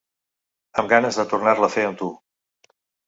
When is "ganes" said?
0.95-1.19